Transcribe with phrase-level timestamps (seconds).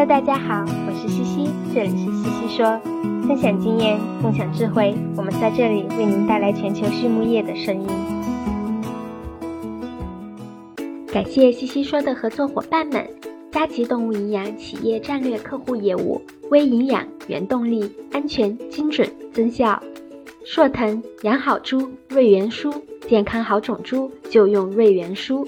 [0.00, 2.80] Hello，大家好，我是西西，这里是西西说，
[3.28, 7.86] 分享经验，共享智慧，我们在这里为您带来全球畜牧业的声音。
[11.12, 13.06] 感谢西西说的合作伙伴们：
[13.52, 19.78] 佳吉动物营养企业战略客户业务、微营养、原动力、安全、精准、增效；
[20.46, 22.72] 硕腾养好猪，瑞元舒，
[23.06, 25.46] 健康好种猪就用瑞元舒。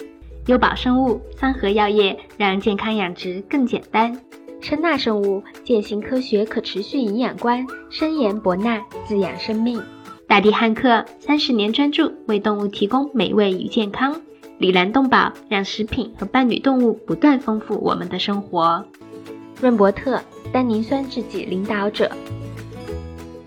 [0.49, 4.21] 优宝生物、三和药业让健康养殖更简单。
[4.63, 9.83] 称纳生物践行科学可持续营养观，深研博纳滋养生命。
[10.29, 14.19] 大地汉克三十年专注为动物提供美味与健康。
[14.59, 18.87] 里兰动宝让食品和伴侣动物不断丰富我们的生活。
[19.61, 22.11] 润伯特单宁酸制剂领导者。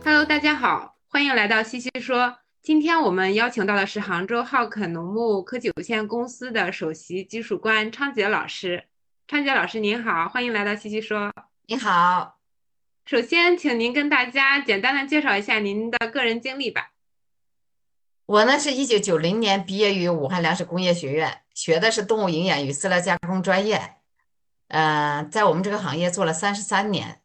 [0.04, 2.36] Hello，大家好，欢迎来到西西说。
[2.62, 8.84] 今天我们邀请到的是杭州浩肯农牧科技有限公司的首席技术官昌杰老师。
[9.27, 11.34] 昌杰老师您好，欢迎来到西西说。
[11.65, 12.37] 你好，
[13.07, 16.91] 首先请您跟大家简单的介绍一下您的个人经历吧。
[18.27, 23.95] 我呢是一九九零年毕业于武汉粮食工业学院，学的是动物营养与饲料加工专业。
[24.67, 27.21] 嗯，在我们这个行业做了三十三年，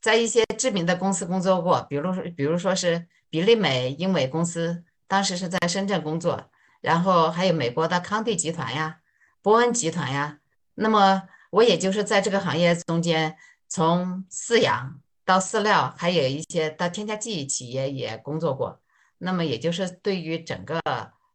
[0.00, 3.06] 在一些知名的公司工作过，比如说，比如说是。
[3.32, 8.98] 比利美英伟公司当时是在深圳工作，然后还有美国的康帝集团呀、
[9.40, 10.38] 波恩集团呀。
[10.74, 13.36] 那么我也就是在这个行业中间，
[13.68, 18.80] 从饲养到饲料，还有一些到添加剂企业也工作过。
[19.18, 20.80] 那么也就是对于整个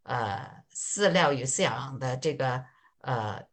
[0.04, 2.64] 呃饲料与饲养的这个
[3.02, 3.44] 呃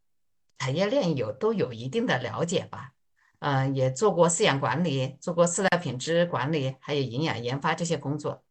[0.59, 2.93] 产业链有都有一定的了解吧。
[3.41, 8.45] 嗯，也做过饲养管理，做过饲料品质管理，还有营养研发这些工作。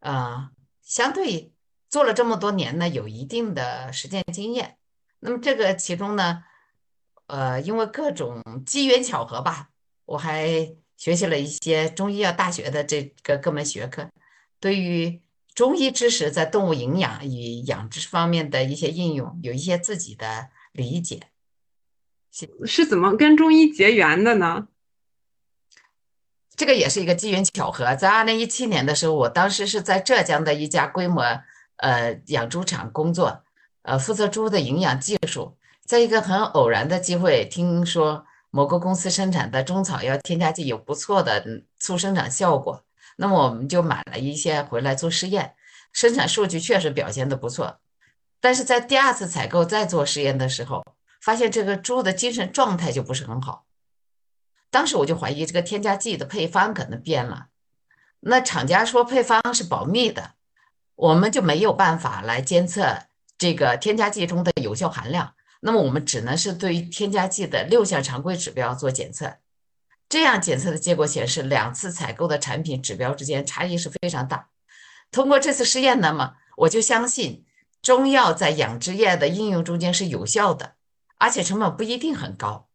[0.00, 0.50] 呃，
[0.82, 1.54] 相对
[1.88, 4.76] 做了这么多年呢，有一定的实践经验。
[5.20, 6.44] 那么这个其中呢，
[7.26, 9.70] 呃，因为各种机缘巧合吧，
[10.04, 14.08] 我还学习了一些中医药大学的这个各门学科，
[14.60, 15.20] 对于
[15.54, 21.28] 中医知识在动物营养与养殖方面的一些应用，有一些自己的理解。
[22.64, 24.68] 是怎么跟中医结缘的呢？
[26.54, 27.96] 这个也是一个机缘巧合。
[27.96, 31.22] 在二零一七年的时候，我当时是在浙江的一家规模
[31.76, 33.42] 呃养猪场工作，
[33.82, 35.55] 呃负责猪的营养技术。
[35.86, 42.82] 在一个很偶然的机会，听说某个公司生产的中草药添加剂有不错的促生长效果，
[43.16, 45.54] 那么我们就买了一些回来做试验，
[45.92, 47.78] 生产数据确实表现的不错。
[48.40, 50.84] 但是在第二次采购再做实验的时候，
[51.20, 53.64] 发现这个猪的精神状态就不是很好，
[54.70, 57.46] 当时我就怀疑这个添加剂的配方可能变了。
[58.18, 60.32] 那厂家说配方是保密的，
[60.96, 63.04] 我们就没有办法来监测
[63.38, 65.34] 这个添加剂中的有效含量。
[65.60, 69.36] 那么我们只能是对于添加剂的六项常规指标做检测。
[70.08, 74.48] 这样检测的结果显示，两次采购的产品指标之间差异是非常大。
[75.10, 77.44] 通过这次试验，那么我就相信
[77.82, 80.74] 中药在养殖业的应用中间是有效的。
[81.18, 82.68] 而且成本不一定很高，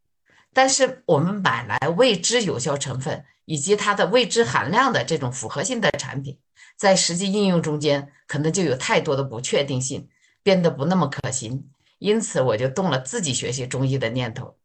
[0.51, 6.39] 但是我们买来未知有效成分以及它的未知含量的这种复合性的产品，
[6.75, 10.09] 在实际应用中间可能就有太多的不确定性，
[10.41, 11.69] 变得不那么可行。
[12.01, 14.57] 因此，我就动了自己学习中医的念头。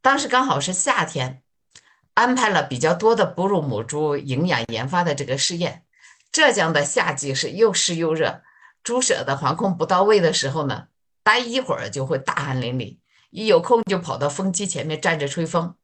[0.00, 1.42] 当时刚好是夏天，
[2.14, 5.84] 安排了比较多的哺乳母猪营养研发的这个试验。
[6.32, 8.40] 浙江的夏季是又湿又热，
[8.82, 10.88] 猪舍的防控不到位的时候呢。
[11.22, 12.96] 待一会儿就会大汗淋漓，
[13.28, 15.74] 一有空就跑到风机前面站着吹风。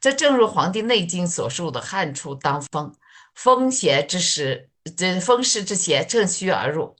[0.00, 2.94] 这正如《黄帝内经》所述的“汗出当风”，
[3.34, 6.96] 风邪之时，这风湿之邪趁虚而入。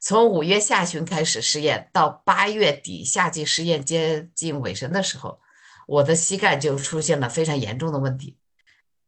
[0.00, 5.40] 从五月下旬开始试验，到八月底夏季试验接近尾声的时候，
[5.86, 8.36] 我的膝盖就出现了非常严重的问题，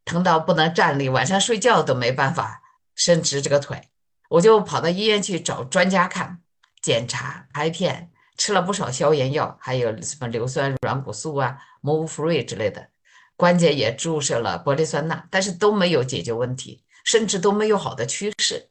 [0.05, 2.63] 疼到不能站立，晚上睡觉都没办法
[2.95, 3.89] 伸直这个腿。
[4.29, 6.41] 我就跑到医院去找专家看
[6.83, 8.11] 检查拍片。
[8.37, 12.89] 吃了不少消炎药，还有什么硫酸软骨素啊、摩福瑞之类的，
[13.37, 18.71] 关节也注射了玻璃酸钠，但是都没有解决问题，甚至都没有好的趋势。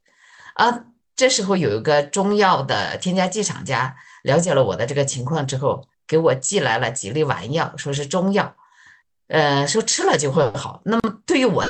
[0.55, 0.85] 啊，
[1.19, 3.93] 这时候有一个中药的添加剂厂家
[4.23, 8.55] 了解了我的这个情况之后，给我寄来了几粒丸药，说是中药，
[9.27, 10.81] 呃，说吃了就会好。
[10.85, 11.69] 那么对于我，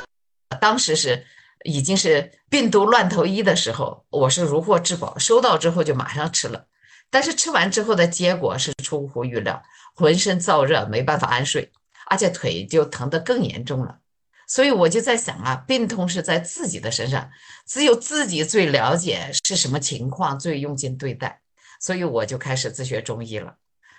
[0.60, 1.26] 当时是
[1.64, 6.66] 已经是病毒乱投医的时候，我是如获至宝，收到之后就马上吃了。
[7.10, 9.60] 但是吃完之后的结果是出乎预料，
[9.96, 11.72] 浑身燥热，没办法安睡，
[12.06, 13.98] 而且腿就疼得更严重了。
[14.50, 17.30] 所以我就在想啊，病痛是在自己的身上，
[17.68, 21.40] 只有自己最了解是什么情况，最用心对待。
[21.78, 23.54] 所以我就开始自学中医了。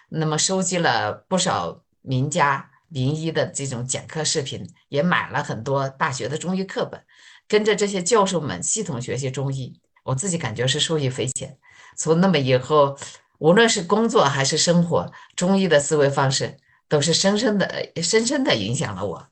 [0.10, 7.02] 那么收集了不少名家名医的这种讲课视频，也买了很多大学的中医课本，
[7.48, 9.80] 跟着这些教授们系统学习中医。
[10.04, 11.58] 我自己感觉是受益匪浅。
[11.96, 12.98] 从那么以后，
[13.38, 16.58] 无论是工作还是生活，中医的思维方式
[16.90, 19.31] 都是深深的、深深的影响了我。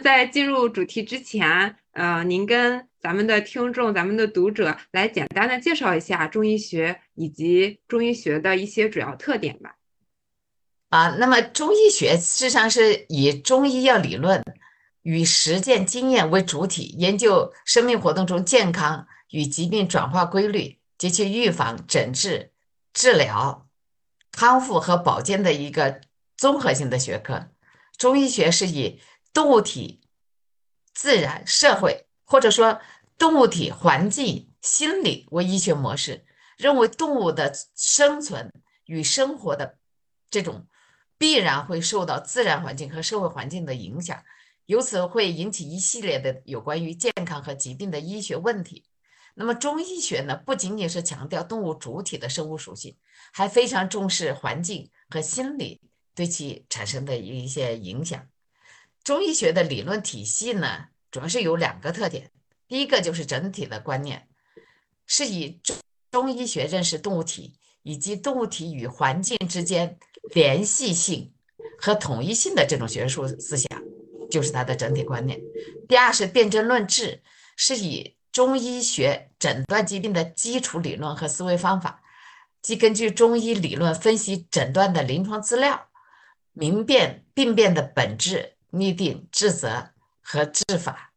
[0.00, 9.76] 在进入主题之前，呃，您跟咱们的听众、咱们的读者来简单的介绍一下中医学以及中医学的一些主要特点吧。
[10.88, 14.42] 啊，那么中医学事实上是以中医药理论
[15.02, 22.50] 与实践经验为主体，研究生命活动中健康与疾病转化规律及其预防、诊治、
[22.94, 23.66] 治疗、
[24.30, 26.00] 康复和保健的一个
[26.36, 27.48] 综合性的学科。
[27.98, 29.00] 中医学是以
[29.32, 30.00] 动物体、
[30.94, 32.80] 自然、社会，或者说
[33.16, 36.24] 动物体、环境、心理为医学模式，
[36.56, 38.52] 认为动物的生存
[38.84, 39.78] 与生活的
[40.30, 40.66] 这种
[41.16, 44.22] 必然会受到自然环境和社会环境的影响，
[44.66, 48.84] 由此会引起一系列的有关于健康和疾病的医学问题。
[49.34, 52.96] 那么中医学呢，不仅仅是强调动物主体的生物属性，
[53.32, 55.80] 还非常重视环境和心理
[56.14, 58.26] 对其产生的一些影响。
[59.04, 62.30] 中医学的理论体系呢，主要是有两个特点。
[62.68, 64.28] 第一个就是整体的观念，
[65.06, 65.76] 是以中
[66.10, 69.98] 中医学认识动物体以及动物体与环境之间
[70.34, 71.32] 联系性
[71.78, 73.82] 和统一性的这种学术思想，
[74.30, 75.40] 就是它的整体观念。
[75.88, 77.20] 第二是辨证论治，
[77.56, 82.02] 是以中医学诊断疾病的基础理论和思维方法，
[82.62, 85.88] 即根据中医理论分析诊断的临床资料，
[86.52, 88.51] 明辨病变的本质。
[88.72, 89.90] 拟定治则
[90.22, 91.12] 和治法。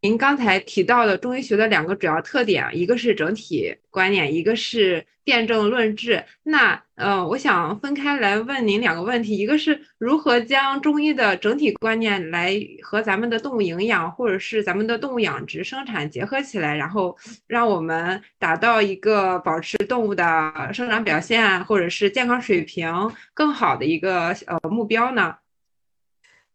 [0.00, 6.24] 您刚才提到的中医学的两个主要特点，一个是整体观念，一个是辨证论治。
[6.44, 17.16] 那呃，我想分开来问您两个问题：一个是如何将中医的整体观念来和咱们的动物营养或者是咱们的动物养殖生产结合起来，然后
[17.48, 22.88] 让我们达到一个保持动物的生长表现或者是健康水平
[23.34, 25.34] 更好的一个呃目标呢？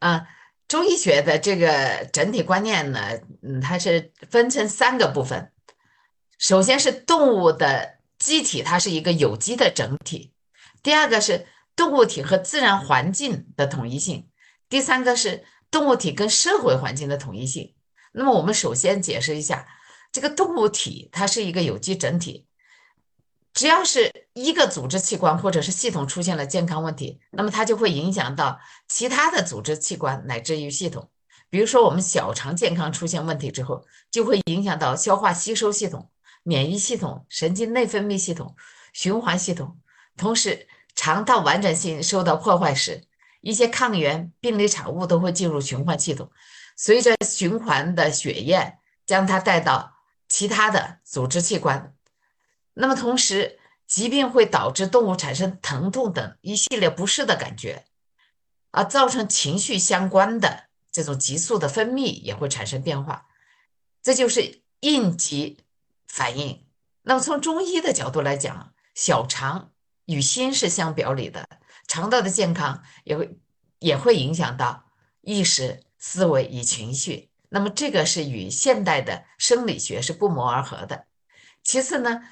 [0.04, 0.28] 啊，
[0.68, 3.00] 中医学的这个整体观念呢，
[3.42, 5.50] 嗯，它是分成三个部分。
[6.38, 10.34] 首先是动物的机体，它是一个有机的整体；
[10.84, 14.28] 第二个是动物体和自然环境的统一性；
[14.68, 17.74] 第三个是动物体跟社会环境的统一性。
[18.12, 19.66] 那么我们首先解释一下，
[20.12, 22.46] 这个动物体它是一个有机整体。
[23.54, 31.10] 只要是一个组织器官或者是系统出现了健康问题，那么它就会影响到其他的组织器官乃至于系统。
[31.50, 36.10] 比如说，我们小肠健康出现问题之后，就会影响到消化吸收系统、
[36.42, 38.56] 免疫系统、神经内分泌系统、
[38.92, 39.78] 循环系统。
[40.18, 43.04] 同时，肠道完整性受到破坏时，
[43.42, 46.32] 一些抗原、病理产物都会进入循环系统，
[46.76, 49.94] 随着循环的血液将它带到
[50.28, 51.94] 其他的组织器官。
[52.74, 57.86] 那么同时，疾病会导致动物产生疼痛等一系列不适的感觉，
[58.72, 63.28] 啊，造成情绪相关的这种激素的分泌也会产生变化，
[64.02, 65.60] 这就是应急
[66.08, 66.66] 反应。
[67.04, 69.72] 那么从中医的角度来讲，小肠
[70.06, 71.48] 与心是相表里的，
[71.88, 73.38] 肠道的健康也会
[73.78, 74.86] 也会影响到
[75.22, 77.30] 意识、思维与情绪。
[77.50, 81.06] 那么这个是与现代的生理学是不谋而合的。
[81.64, 82.24] 其次呢？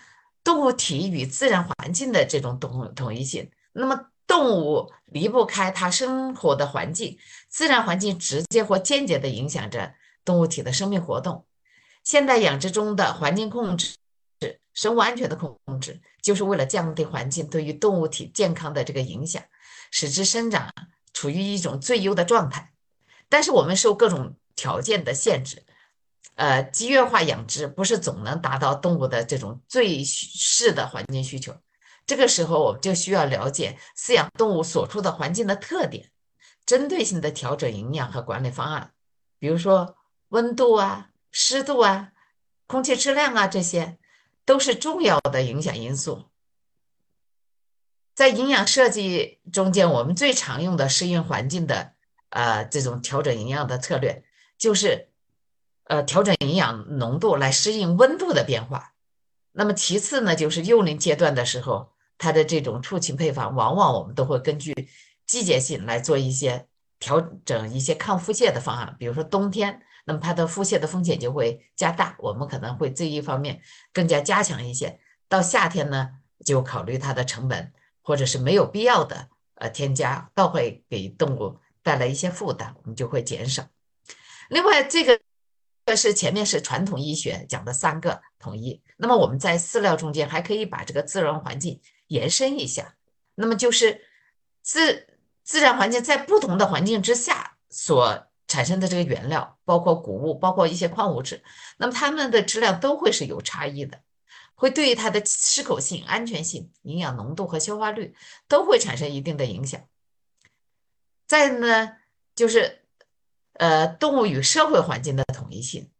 [0.43, 7.17] 动物体与自然环境的这种统统一性，那么动物离不开它生活的环境，
[7.47, 9.93] 自然环境直接或间接地影响着
[10.25, 11.45] 动物体的生命活动。
[12.03, 13.95] 现代养殖中的环境控制、
[14.73, 19.43] 生物安全的控制，就是为了降低环境对于动物体健康的这个影响，
[19.91, 20.73] 使之生长
[21.13, 22.71] 处于一种最优的状态。
[23.29, 25.63] 但是我们受各种条件的限制。
[26.41, 31.55] 呃，集约化养殖不是总能达到动物的这种最适的环境需求。
[32.07, 36.09] 这个时候，我们就需要了解饲养动物所处的环境的特点，
[36.65, 38.91] 针对性的调整营养和管理方案。
[39.37, 39.95] 比如说，
[40.29, 42.11] 温度啊、湿度啊、
[42.65, 43.99] 空气质量啊，这些
[44.43, 46.25] 都是重要的影响因素。
[48.15, 51.93] 在营养设计中间，我们最常用的适应环境的
[52.29, 54.23] 呃这种调整营养的策略，
[54.57, 55.10] 就是。
[55.91, 58.93] 呃，调整营养浓度来适应温度的变化。
[59.51, 64.87] 那么其次呢，就是幼龄阶段的时候，它的这种畜禽配方，往往我们都会根据
[65.25, 66.65] 季节性来做一些
[66.97, 68.95] 调整，一些抗腹泻的方案。
[68.97, 74.97] 比如说冬天，那么它的腹泻的风险就会加大，我们可能会这一方面更加加强一些。
[75.27, 76.11] 到夏天呢，
[76.45, 83.67] 就考虑它的成本，或者是没有必要的呃添加，倒会给动物带来一些负担，我们就会减少。
[84.47, 85.19] 另外，这个
[85.85, 92.95] 这是前面是传统医学讲的三个统一，那么我们在饲料中间还可以把这个自然环境延伸一下，
[93.35, 94.01] 那么就是
[94.61, 95.07] 自
[95.43, 101.43] 自然环境在不同的环境之下所产生的这个原料，包括谷物，包括一些矿物质，
[101.77, 104.01] 那么它们的质量都会是有差异的。
[104.53, 108.13] 会对于它的适口性、安全性、营养浓度和消化率
[108.47, 109.81] 都会产生一定的影响。
[111.25, 111.93] 再呢，
[112.35, 112.80] 就是
[113.61, 115.91] 呃，动物与社会环境的统一性。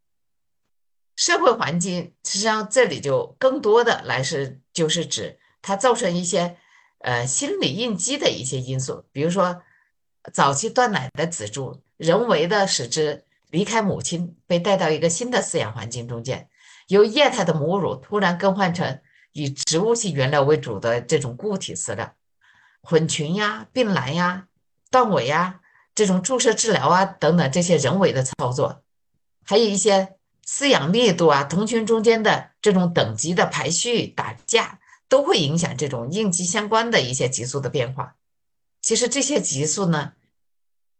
[1.15, 6.57] 社会环境实际上这里就更多的来是就是指它造成一些
[7.01, 9.61] 呃心理应激的一些因素，比如说
[10.33, 16.49] 早期断奶的仔猪，人为的使之离开母亲，被带到一个新的饲养环境中间。
[16.87, 18.99] 由液态的母乳突然更换成
[19.33, 22.15] 以植物性原料为主的这种固体饲料，
[22.81, 24.47] 混群呀、并栏呀、
[24.89, 25.60] 断尾呀，
[25.95, 28.83] 这种注射治疗啊等等这些人为的操作，
[29.45, 38.15] 还有一些饲养力度啊、同群中间的这种等级的排序、打架，都会影响这种应激相关的一些激素的变化。
[38.81, 40.13] 其实这些激素呢，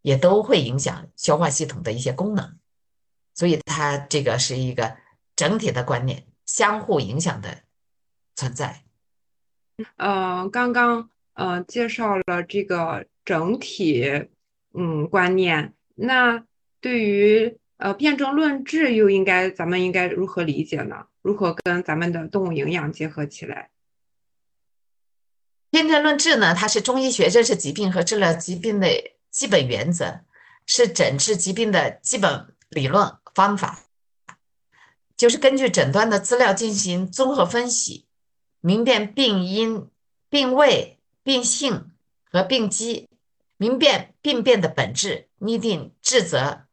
[0.02, 2.58] 也都会影响消化系统的一些功能，
[3.34, 4.98] 所以它这个是一个。
[5.34, 7.64] 整体的观念相互影响的
[8.36, 8.84] 存在。
[9.96, 14.30] 呃，刚刚呃介绍了这个整体
[14.74, 16.44] 嗯观念，那
[16.80, 21.08] 对于呃辩证论治又应该咱们应该如何理解呢？
[21.22, 23.70] 如何跟咱们的动物营养结合起来？
[25.70, 28.88] 辩证论治呢，它是中医学认识疾病和治疗疾病的
[29.30, 30.22] 基本原则，
[30.66, 33.80] 是诊治疾病的基本理论方法。
[35.16, 38.06] 就是根据诊断的资料进行综合分析，
[38.60, 39.88] 明辨病因、
[40.30, 41.92] 病位、病性
[42.24, 43.08] 和病机，
[43.62, 46.64] 明辨病变的本质，拟定治则、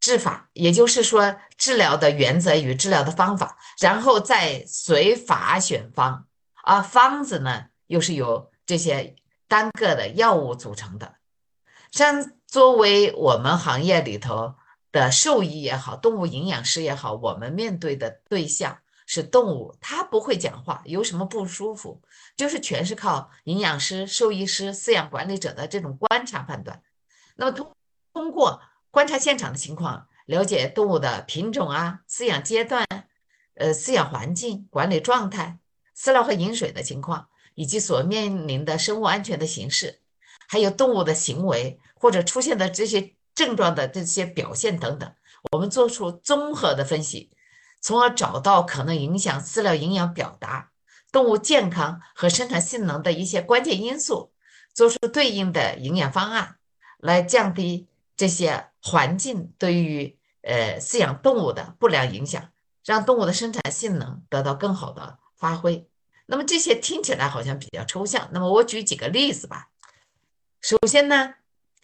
[0.00, 6.26] 治法，也就是说治疗的原则与治疗的方法，然后再随法选方。
[6.64, 9.16] 而方子呢，又是由这些
[9.48, 11.16] 单个的药物组成的。
[11.90, 14.54] 像作为我们行业里头。
[14.92, 22.02] 的兽医也好，动物营养师也好，我们面对的对象是动物，它不会讲话，有什么不舒服，
[22.40, 26.82] 就是全是靠营养师、兽医师、饲养管理者的这种观察判断。
[27.36, 27.70] 那么通
[28.14, 32.86] 通过观察现场的情况，了解动物的品种啊、饲养阶段、
[33.56, 35.58] 呃饲养环境、管理状态、
[35.94, 40.00] 饲料和饮水的情况，以及所面临的生物安全的形式，
[40.48, 43.14] 还有动物的行为或者出现的这些。
[43.32, 45.14] 症状的这些表现等等，
[45.52, 47.30] 我们做出综合的分析，
[47.80, 50.69] 从而找到可能影响饲料营养表达、
[51.12, 54.32] 动物健康和生产性能的一些关键因素，
[54.72, 56.56] 做出对应的营养方案，
[56.98, 62.48] 来降低这些环境对于呃饲养动物的不良影响，
[62.84, 65.88] 让动物的生产性能得到更好的发挥。
[66.26, 69.68] 那么这些听起来好像比较抽象，那么我举几个例子吧。
[70.60, 71.34] 首先呢，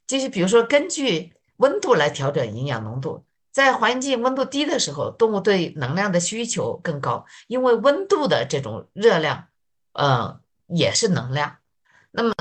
[0.06, 3.25] 就是比如说根据温度来调整营养浓度，
[3.56, 9.46] 在环境温度低的时候，动物对能量的需求更高，因为温度的这种热量，
[9.94, 11.56] 呃，也是能量。
[12.10, 12.34] 那么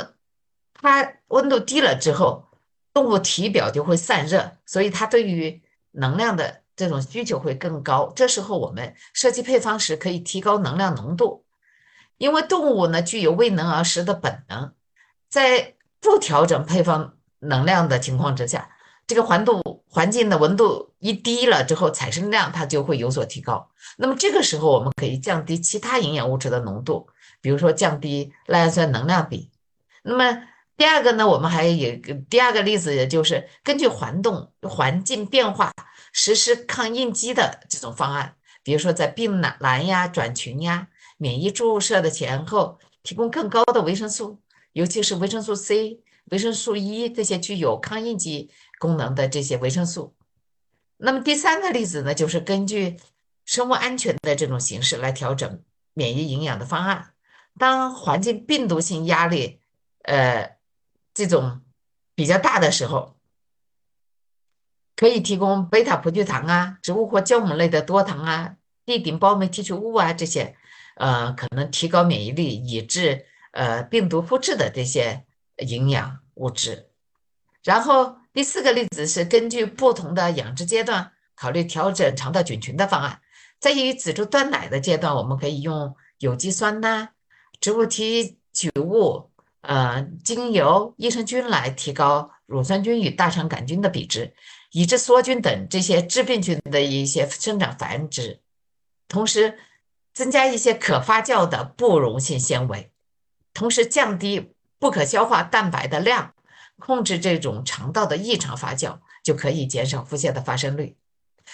[0.73, 2.49] 它温度低了之后，
[2.93, 8.11] 动物体表就会散热，所以它对于能量的这种需求会更高。
[8.13, 11.45] 这时候我们设计配方时可以提高能量浓度，
[12.17, 14.73] 因为动物呢具有为能而食的本能，
[15.29, 18.69] 在不调整配方能量的情况之下。
[19.07, 23.65] 这个环度环境的温度一低了之后，产生量它就会有所提高。
[23.95, 27.07] 那么这个时候，我们可以降低其他营养物质的浓度，
[27.39, 29.49] 比如说降低赖氨酸能量比。
[30.03, 30.43] 那么
[30.75, 31.95] 第二个呢，我们还有
[32.29, 35.71] 第二个例子，也就是根据环动环境变化
[36.11, 44.41] 实施抗应激的这种方案，比如说在病栏呀、转群呀、免疫注射的前后提供更高的维生素，
[44.73, 48.51] 尤其是维生素 C、维生素 E 这些具有抗应激。
[48.77, 50.13] 功能的这些维生素，
[50.97, 52.99] 那么第三个例子呢，就是根据
[53.45, 55.63] 生物安全的这种形式来调整
[55.93, 57.13] 免疫营养的方案。
[57.57, 59.61] 当环境病毒性压力，
[60.03, 60.57] 呃，
[61.13, 61.61] 这种
[62.15, 63.15] 比较大的时候，
[64.97, 70.57] 可以提供贝塔葡聚糖啊、植物或酵母类的多糖啊、地顶孢酶提取物啊这些，
[70.95, 75.25] 呃，可能提高免疫力、抑制呃病毒复制的这些
[75.57, 76.89] 营养物质，
[77.63, 78.17] 然后。
[78.35, 83.21] 第四个例子是根据不同的养殖阶段考虑调整肠道菌群的方案。
[83.61, 87.11] 在于仔猪断奶的阶段，我们可以用有机酸呐、
[87.61, 94.33] 植物提取物、呃精油、益生菌来提高乳酸菌与大肠杆菌的比值，
[94.71, 98.41] 抑制梭菌等这些致病菌的一些生长繁殖，
[99.07, 99.57] 同时
[100.13, 102.91] 增加一些可发酵的不溶性纤维，
[103.53, 106.33] 同时降低不可消化蛋白的量，
[106.79, 110.97] 控制这种肠道的异常发酵，就可以减少腹泻的发生率。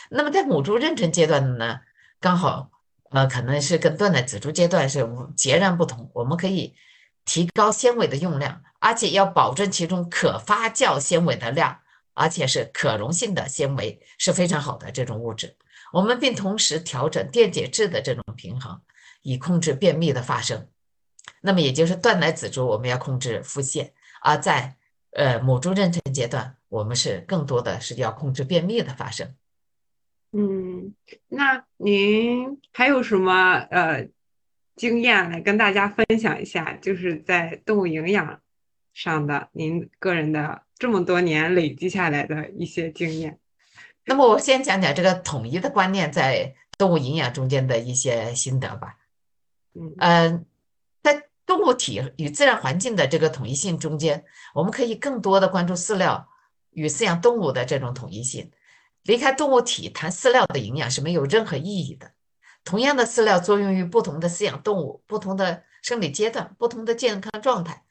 [0.09, 1.81] 那么在母猪妊娠阶段呢，
[2.19, 2.71] 刚好
[3.09, 6.75] 呃可能是跟断奶仔猪阶段是截然不同，我们可以
[7.25, 11.79] 提高纤维的用量，而且要保证其中可发酵纤维的量，
[12.13, 15.55] 而且是可溶性的纤维是非常好的这种物质。
[15.91, 18.81] 我们并同时调整电解质的这种平衡，
[19.21, 20.67] 以控制便秘的发生。
[21.41, 24.77] 那么也就是断奶仔猪我们要控制腹泻，而在
[25.11, 29.33] 呃母猪妊娠阶段，我们是更多的是要控制便秘的发生。
[30.31, 30.93] 嗯，
[31.27, 34.07] 那您还有什么呃
[34.75, 36.73] 经验来跟大家分享一下？
[36.81, 38.39] 就是在动物营养
[38.93, 43.39] 上的您个人的这么多年累积下来的一些经验。
[44.05, 48.97] 那么我先讲讲这个统一的观念在动物营养中间的一些心得吧。
[49.73, 50.45] 嗯
[51.45, 56.27] 动物体与自然环境的这个统一性中间，我们可以更多的关注饲料
[56.71, 58.51] 与饲养动物的这种统一性。
[59.03, 62.11] 离开动物体谈饲料的营养是没有任何意义的。
[62.63, 67.83] 同样的饲料作用于不同的饲养动物、不同的生理阶段、不同的健康状态，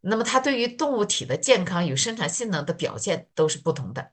[0.00, 4.12] 那么它对于动物体的健康与生产性能的表现都是不同的。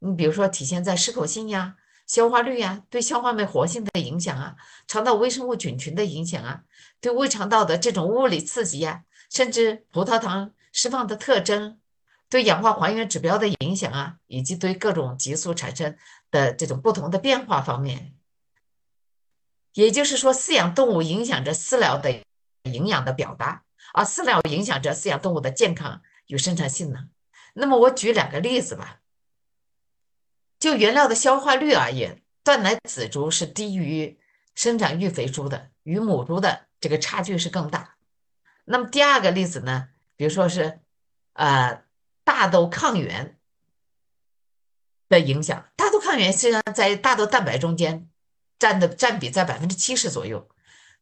[0.00, 1.76] 你比如说，体现在适口性呀、
[2.08, 4.56] 消化率呀、对消化酶活性的影响啊、
[4.88, 6.64] 肠道微生物菌群的影响啊、
[7.06, 11.78] 对胃肠道的这种物理刺激呀，甚至葡萄糖释放的特征。
[12.28, 15.96] 对氧化还原指标的影响啊，以及对各种激素产生
[16.32, 18.16] 的这种不同的变化方面，
[19.74, 22.10] 也就是说，饲养动物影响着饲料的
[22.64, 23.62] 营养的表达，
[23.94, 27.08] 而饲料影响着饲养动物的健康与生产性能。
[27.54, 28.98] 那么，我举两个例子吧。
[30.58, 34.18] 就原料的消化率而言，断奶仔猪是低于
[34.56, 37.96] 生长育肥猪的，与母猪的这个差距是更大。
[38.64, 40.80] 那么第二个例子呢，比如说是，
[41.32, 41.84] 呃。
[42.26, 43.38] 大豆抗原
[45.08, 48.08] 的影响，大豆抗原虽然在大豆蛋白中间
[48.58, 50.50] 占的占比在百分之七十左右，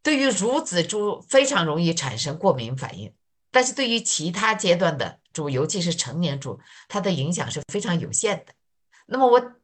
[0.02, 3.14] 对于乳子猪非常容易产生过敏反应，
[3.50, 8.52] 但是对于其他阶段的猪，尤其是成年猪，它的影响是非常有限的。
[9.06, 9.54] 那么我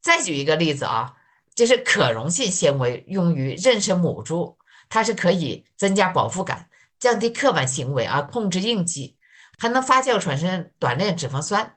[0.00, 1.16] 再举一个例子啊，
[1.54, 4.56] 就是可溶性纤维用于妊娠母猪，
[4.92, 9.16] 它是可以增加饱腹感，降低刻板行为，而控制应激。
[9.58, 11.76] 还能发酵产生短链脂肪酸，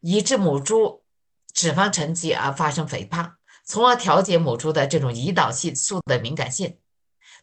[0.00, 1.02] 抑制母猪
[1.52, 6.78] 脂肪沉积而发生肥胖，从而调节母猪的这种胰岛素的敏感性。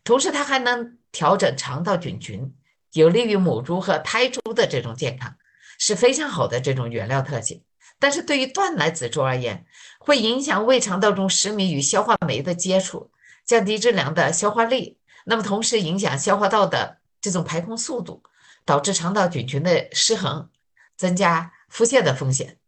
[0.04, 2.52] 同时，它还能调整肠道菌群，
[2.94, 5.36] 有利于母猪和胎猪的这种健康，
[5.78, 7.62] 是非常好的这种原料特性。
[8.00, 9.64] 但是对于断奶仔猪而言，
[10.00, 13.12] 会影响胃肠道中食糜与消化酶的接触，
[13.46, 18.24] 降低质量的消化力，那么同时影响消化道的这种排空速度。
[18.66, 20.48] 导致肠道菌群的失衡，
[20.96, 22.60] 增加腹泻的风险。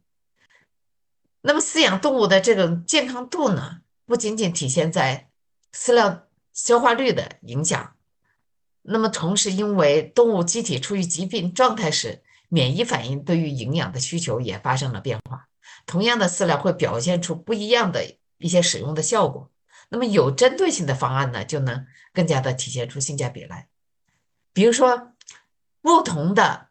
[1.39, 5.29] 那么饲养动物的这种健康度呢，不仅仅体现在
[5.73, 7.95] 饲料消化率的影响，
[8.81, 15.47] 那么同时因为动物机体处于疾病状态时，免疫反应对于营养的需求也发生了变化。
[15.85, 19.49] 同样的饲料会表现出不一样的一些使用的效果。
[19.89, 23.67] 那么有针对性的方案呢，就能更加的体现出性价比来。
[24.53, 25.11] 比如说。
[25.81, 26.69] 不同的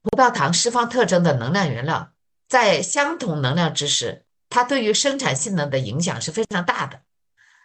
[0.00, 2.12] 葡萄糖释放特征的能量原料，
[2.46, 7.02] 在相同能量值时，它对于生产性能的影响是非常大的。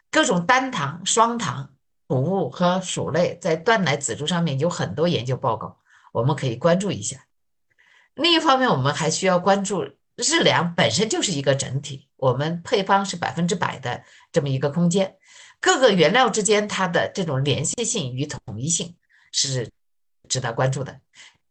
[0.09, 1.75] 各种单糖、双糖、
[2.07, 5.77] 谷物和薯类在断奶仔猪上面有很多研究报告，
[6.11, 7.27] 我们可以关注一下。
[8.15, 9.83] 另一方面，我们还需要关注
[10.15, 15.15] 日粮本身就是一个整体，我们配方是百分之百的这么一个空间，
[15.59, 18.95] 各个原料之间它的这种联系性与统一性
[19.31, 19.69] 是。
[20.27, 20.99] 值得关注的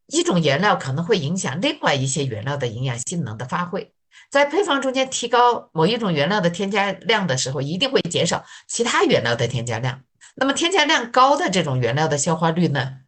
[0.07, 3.93] 一种原料可能会影响另外一些原料的营养性能的发挥。
[4.31, 10.05] 在配方中间提高某一种原料的添加量的时候，一定会减少其他原料的添加量。
[10.37, 12.99] 那么添加量高的这种原料的消化率呢？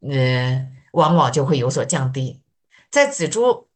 [0.00, 2.42] 嗯，往往就会有所降低。
[2.90, 3.68] 在仔猪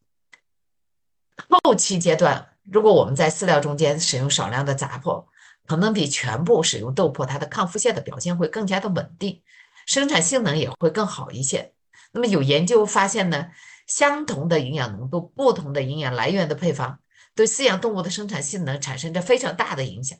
[1.49, 5.27] 后期阶段，如果我们在饲料中间使用少量的杂粕，
[5.67, 9.43] 可能比全部使用豆粕，它的抗腹泻的表现会更加的稳定。
[9.87, 11.73] 生产性能也会更好一些。
[12.13, 13.51] 那么有研究发现呢，
[13.87, 17.01] 相同的营养浓度，不同的营养来源的配方，
[17.35, 20.19] 对饲养动物的生产性能产生着非常大的影响。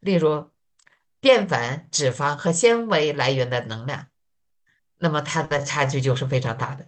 [0.00, 0.50] 例如，
[1.20, 4.08] 淀粉、脂肪和纤维来源的能量。
[4.98, 6.86] 那么它的差距就是非常大的。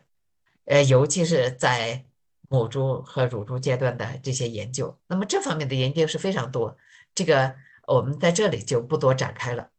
[0.66, 2.04] 呃，尤其是在
[2.48, 6.76] 母猪和乳猪阶段的这些研究，那么这方面的研究是非常多，
[7.14, 7.54] 这个
[7.86, 9.70] 我们在这里就不多展开了。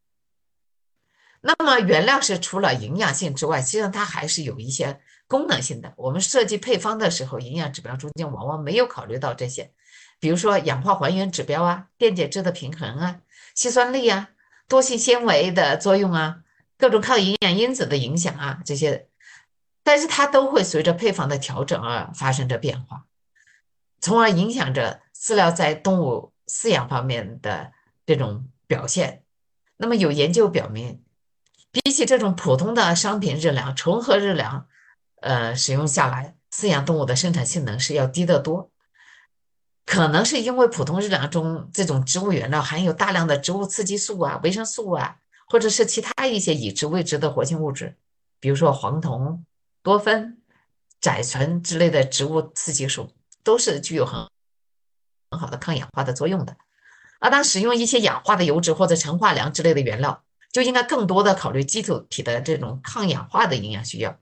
[1.41, 5.93] 那么原料是除了营养性之外，实际上它还是有一些功能性的。
[5.95, 9.71] 我们设计配方的时候，营养指标中间往往没有考虑到这些，
[10.19, 13.21] 比如说氧化还原指标啊、电解质的平衡啊、
[13.55, 14.29] 硒酸粒啊、
[14.67, 16.37] 多性纤维的作用啊、
[16.79, 19.07] 各种抗营养因子的影响啊这些。
[19.85, 23.05] 但是它都会随着配方的调整而发生着变化，
[24.01, 27.71] 从而影响着饲料在动物饲养方面的
[28.03, 29.21] 这种表现。
[29.77, 31.03] 那么有研究表明，
[31.69, 34.65] 比起这种普通的商品日粮，重合日粮，
[35.21, 38.71] 呃，使用下来，饲养动物的生产性能是要低得多。
[39.85, 47.95] 可能是因为普通日粮中这种植物原料含有大量的植物刺激素啊、维生素啊，或者是其他一些已知未知的活性物质，
[48.39, 49.45] 比如说黄酮。
[49.85, 50.41] 多酚、
[50.99, 53.11] 甾醇之类的植物刺激素
[53.43, 54.27] 都是具有很
[55.29, 56.57] 很好的抗氧化的作用的。
[57.19, 64.17] 而当使用一些氧化的油脂或者陈化粮之类的原料，就应该更多的考虑基础体的这种抗氧化的营养需要。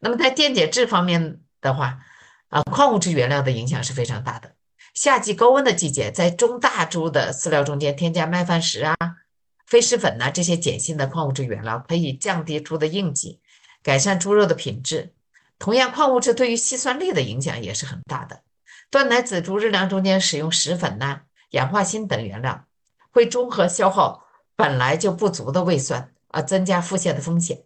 [0.00, 2.00] 那么在电解质方面的话，
[2.48, 4.56] 啊，矿物质原料的影响是非常大的。
[4.92, 8.96] 夏季高温的季节，在中大猪的饲料中间添加麦饭石啊、
[9.68, 13.40] 飞石粉呐这些碱性的矿物质原料，可以降低猪的应激。
[13.82, 15.12] 改善猪肉的品质，
[15.58, 18.42] 同样，矿物质对于硒酸力的影响也是很大的。
[18.90, 22.66] 断奶仔猪日粮中间使用石粉呐、氧化锌等原料，
[23.10, 27.64] 会综合消耗本来就不足的胃酸，而增加腹泻的风险。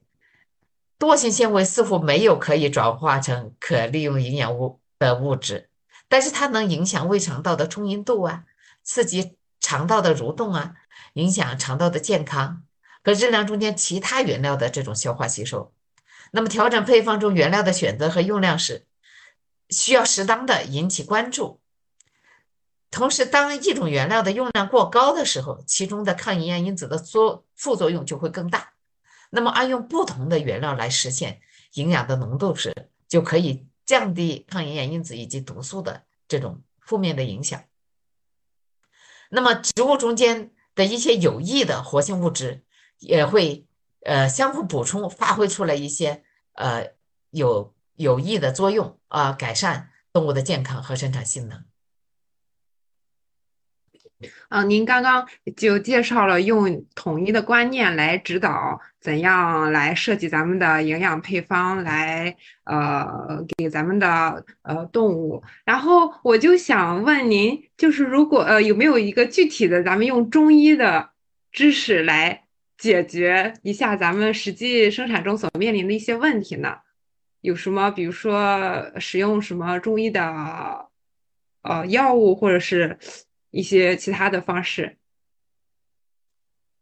[0.99, 5.69] 惰性纤维似乎没有可以转化成可利用营养物的物质，
[6.09, 8.45] 但是它能影响胃肠道的充盈度啊，
[8.85, 10.75] 刺激肠道的蠕动啊，
[11.15, 12.63] 影响肠道的健康
[13.03, 15.74] 和日粮中间其他原料的这种消化吸收。
[16.37, 18.89] 那么，调整配方中原料的选择和用量时，
[19.71, 21.61] 需要适当的引起关注。
[22.91, 28.73] 同时，当一种原料的用量过高的时候，其中的抗营养因子的作副作用就会更大。
[29.31, 31.41] 那么，按用不同的原料来实现
[31.75, 32.75] 营养的浓度时，
[33.07, 37.63] 就可以降低抗营养因子以及毒素的这种负面的影响。
[39.31, 42.65] 那么，植物中间的一些有益的活性物质
[42.99, 43.65] 也会。
[44.05, 46.89] 呃，相互补充，发挥出来一些呃
[47.31, 51.65] 有有益的作用啊，改善动物的健康和生产性能。
[54.49, 65.43] 啊，您刚刚就介绍了用统一的观念来指导怎样来设计咱们的营养配方，来呃给咱们的呃动物。
[65.65, 71.11] 然后我就想问您，就是如果呃有没有一个具体的，咱们用中医的
[71.51, 72.44] 知识来。
[72.77, 76.79] 解决一下咱们实际生产中所面临的一些问题呢？
[77.41, 80.89] 有什么，比如说使用什么中医的
[81.63, 82.99] 呃药物，或者是
[83.51, 84.97] 一些其他的方式？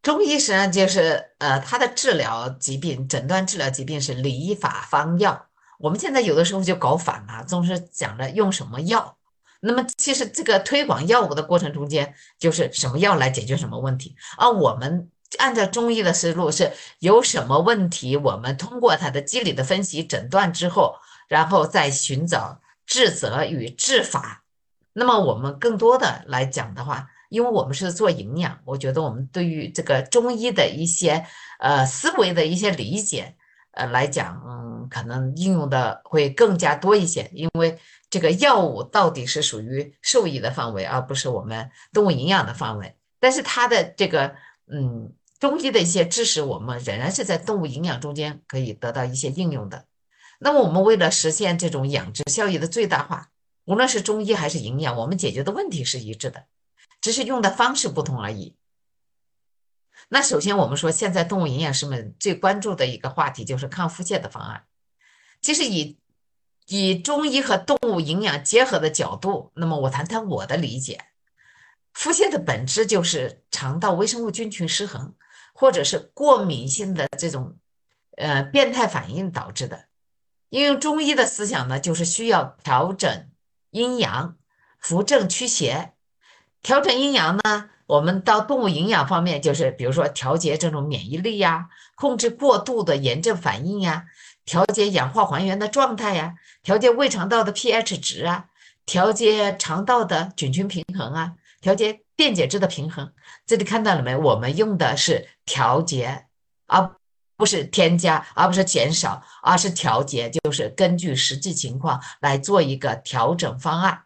[0.00, 5.46] 中医实际上就是呃，它的治疗疾病、诊断治疗疾病是理法方药。
[5.78, 9.18] 我们现在有的时候就搞反了，总是讲着用什么药。
[9.61, 15.12] 那么其实这个推广药物的过程中间，就是什么药来解决什么问题，而我们。
[15.38, 20.97] 按照中医的思路，是有什么问题，我们通过它的机理的分析、诊断之后，
[21.29, 24.45] 然后再寻找治则与治法。
[24.92, 31.25] 那么我们更多的来讲的话，因为我们是做营养，我觉得我们对于这个中医的一些
[31.61, 33.35] 呃思维的一些理解，
[33.73, 37.31] 呃来讲，嗯，可能应用的会更加多一些。
[37.33, 37.79] 因为
[38.11, 42.95] 这个药物到底是属于兽医的范围，而不是我们动物营养的范围。
[43.18, 44.35] 但是它的这个，
[44.71, 45.14] 嗯。
[45.42, 49.87] 中医的一些知识，我们仍然是在动物营养中间可以得到一些应用的。
[50.38, 53.31] 那么，我们为了实现这种养殖效益的最大化，
[53.64, 56.44] 无论是中医还是营养，我们解决的问题是一致的，
[57.00, 58.55] 只是用的方式不同而已。
[60.11, 64.66] 那首先，我们说现在动物营养师们最关注的一个话题就是抗腹泻的方案。
[65.40, 65.98] 其实，以
[66.68, 71.07] 以中医和动物营养结合的角度，那么我谈谈我的理解：
[71.92, 75.12] 腹泻的本质就是肠道微生物菌群失衡。
[75.62, 77.55] 或者是过敏性的这种，
[78.16, 79.85] 呃，变态反应导致的。
[80.48, 83.31] 应用中医的思想呢，就是需要调整
[83.70, 84.35] 阴阳，
[84.81, 85.92] 扶正驱邪。
[86.62, 94.07] 调整阴阳呢，我们到动物营养方面，就是比如说调节这种免疫力呀，控制过度的炎症反应呀，
[94.44, 98.46] 调节氧化还原的状态呀，调节胃肠道的 pH 值啊，
[98.85, 102.03] 调节肠道的菌群平衡啊，调节。
[102.14, 103.11] 电解质的平衡，
[103.46, 104.14] 这里看到了没？
[104.14, 106.27] 我们用的是调节，
[106.66, 106.94] 而
[107.37, 114.03] 不是添加，而不是减少，而是调节，就是根据实际情况来做一个调整方案。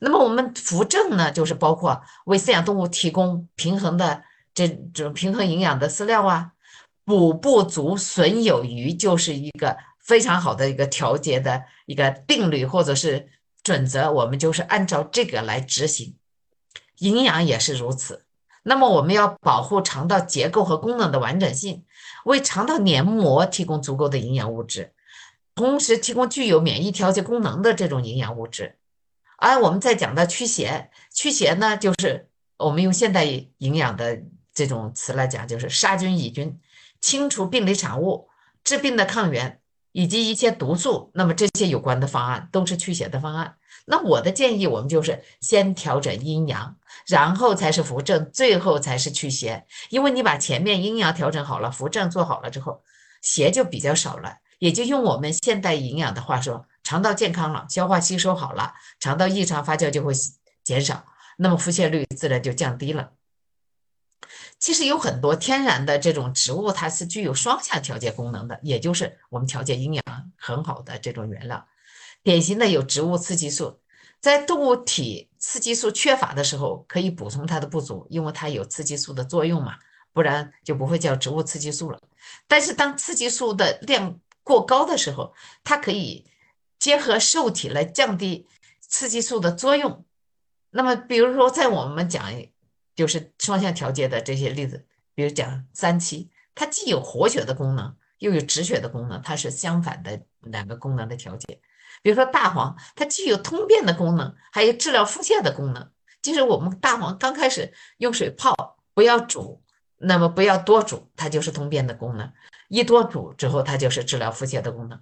[0.00, 4.22] 那么我们扶正呢，就是包括为饲养动物提供平衡的
[4.52, 6.52] 这种平衡营养的饲料啊，
[7.04, 13.28] 补不足损有余，就是一个非常好的一个调节的一个定律或者是
[13.62, 16.14] 准则，我们就是按照这个来执行。
[16.98, 18.24] 营养也是如此。
[18.62, 21.84] 那么我们要保护肠道结构和功能的完整性，
[22.24, 24.92] 为肠道黏膜提供足够的营养物质，
[25.54, 28.76] 同时提供具有免疫调节功能的这种营养物质。
[29.38, 33.24] 而我们在讲到驱邪，驱邪呢，就是我们用现代
[33.58, 34.20] 营养的
[34.52, 36.58] 这种词来讲，就是杀菌抑菌，
[37.00, 38.28] 清除病理产物，
[38.64, 39.60] 治病的抗原
[39.92, 41.10] 以及一些毒素。
[41.14, 43.54] 那么这些有关的方案都是驱邪的方案。
[43.90, 49.64] 那我的建议，我们就是先调整阴阳，然后才是扶正，最后才是去邪。
[49.88, 52.82] 因为你把前面阴阳调整好了，扶正做好了之后，
[53.22, 54.36] 邪就比较少了。
[54.58, 60.12] 也就用我们现代营养的话说，肠道健康了，消化吸收好了，肠道异常发酵就会
[60.62, 61.04] 减少，
[61.38, 63.12] 那么腹泻率自然就降低了。
[64.58, 70.02] 其实有很多天然的这种植物，它是具有双向调节功能的，也就是我们调节阴阳
[70.36, 71.66] 很好的这种原料。
[72.28, 73.80] 典型的有植物雌激素，
[74.20, 79.78] 在动物体雌激素缺乏的时候，可以补充它的不足，因为它有雌激素的作用嘛，
[80.12, 81.98] 不然就不会叫植物雌激素了。
[82.46, 85.32] 但是当雌激素的量过高的时候，
[85.64, 86.26] 它可以
[86.78, 88.46] 结合受体来降低
[88.86, 90.04] 雌激素的作用。
[90.68, 92.30] 那么，比如说在我们讲
[92.94, 101.58] 就是双向调节的这些例子，比如讲三七，它既有活血的功能，又有止血的功能，它是相反的两个功能的调节。
[102.08, 105.90] 比如说大黄，它既有通便的功能，还有治疗腹泻的功能。
[106.22, 109.62] 就是我们大黄刚开始用水泡，不要煮，
[109.98, 112.26] 那么不要多煮，它就是通便的功能；
[112.68, 114.98] 一多煮之后，它就是治疗腹泻的功能。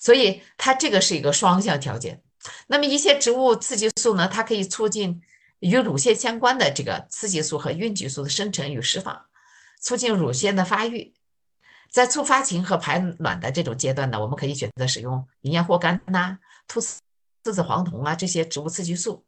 [0.00, 2.20] 所以它这个是一个双向调节。
[2.66, 5.22] 那么一些植物刺激素呢，它可以促进
[5.60, 9.26] 与乳腺相关的这个雌激素和孕激素的生成与释放，
[9.80, 11.14] 促进乳腺的发育。
[11.90, 17.00] 在促发情和排卵的这种阶段呢，我们可以选择使用营养货苷呐、兔四
[17.42, 19.24] 子黄酮啊这些植物刺激素。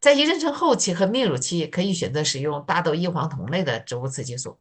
[0.00, 4.58] 在一妊娠后期和泌乳期，可以选择使用大豆异黄酮类的植物雌激素。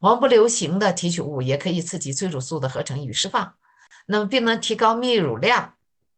[0.00, 3.54] 王不留行的提取物也可以刺激催乳素的合成与释放，
[4.06, 5.74] 那么并能提高泌乳量。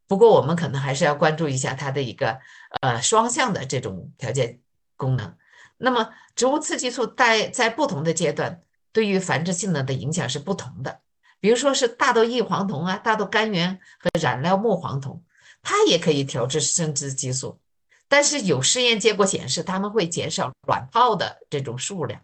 [0.09, 2.39] 不过我们可能还是要关注一下它的一个
[2.81, 4.59] 呃双向的这种调节
[4.97, 5.37] 功能。
[5.79, 8.63] 那么植物刺激素在在不同的阶段。
[8.95, 11.01] 对于繁殖性能的影响是不同的，
[11.43, 15.21] 比如说是大豆异黄酮啊、大豆甘源和染料木黄酮，
[15.61, 17.59] 它也可以调制生殖激素，
[18.07, 22.23] 但是有试验结果显示，它们会减少卵泡的这种数量，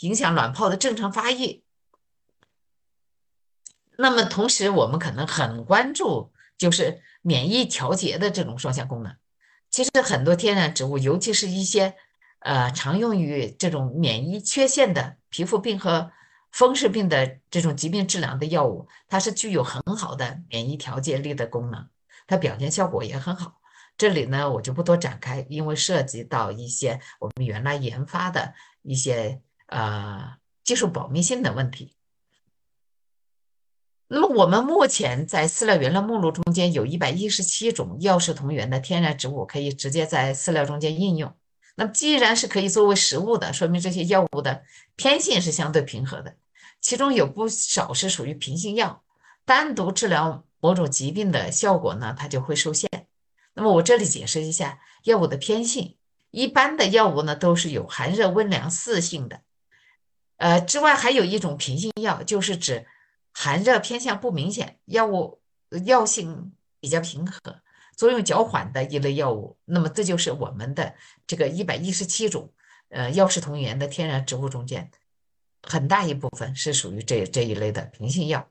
[0.00, 1.62] 影响卵泡的正常发育。
[3.96, 9.16] 那么同时，我们可能很关注就是免疫调节的这种双向功能。
[9.70, 11.96] 其实很多天然植物，尤其是一些。
[12.40, 16.12] 呃，常用于这种免疫缺陷的皮肤病和
[16.50, 21.86] 风湿病的这种疾病治疗的药物，它是具有很好的免疫调节力的功能，
[22.26, 23.60] 它表现效果也很好。
[23.96, 31.94] 这里呢，我就不多展开，因为涉及到一些我们原来研发的一些呃技术保密性的问题。
[34.06, 41.34] 那么，我们目前在饲料原料目录中间有一百一十七种药食同源的天然植物，可以直接在饲料中间应用。
[41.78, 44.64] 那么既然是可以作为食物的，说明这些药物的
[44.96, 46.34] 偏性是相对平和的，
[46.80, 49.04] 其中有不少是属于平性药，
[49.44, 52.90] 单独治疗某种疾病的效果呢，它就会受限。
[53.54, 55.96] 那么我这里解释一下药物的偏性，
[56.32, 59.42] 一般的药物呢都是有寒热温凉四性的，
[60.38, 62.86] 呃，之外还有一种平性药，就是指
[63.32, 65.40] 寒热偏向不明显，药物
[65.84, 67.38] 药性比较平和。
[67.96, 70.94] 作用较缓的一类药物，那么这就是我们的
[71.28, 72.52] 这个一百一十七种，
[72.88, 74.90] 呃，药食同源的天然植物中间，
[75.62, 78.50] 很大一部分是属于这这一类的平性药，